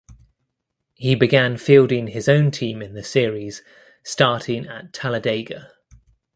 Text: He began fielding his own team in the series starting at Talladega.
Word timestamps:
He 0.95 1.13
began 1.13 1.57
fielding 1.57 2.07
his 2.07 2.27
own 2.27 2.49
team 2.49 2.81
in 2.81 2.95
the 2.95 3.03
series 3.03 3.61
starting 4.03 4.65
at 4.67 4.93
Talladega. 4.93 5.73